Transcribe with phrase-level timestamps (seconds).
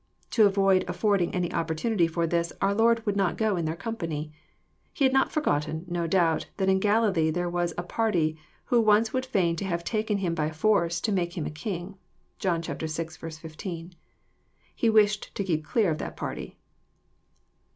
[0.31, 4.33] To avoid affording any opportunity for this, our Lord would not go in their company.
[4.91, 8.35] He had not forgotten, no doubt, that in Galilee there was ^a party
[8.65, 11.99] who once would fain have taken Him by force to make Him a king."
[12.39, 12.73] (John vi.
[12.87, 13.93] 15.)
[14.73, 16.57] He wished to keep clear of that party.